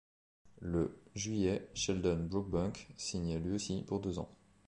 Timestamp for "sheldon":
1.75-2.25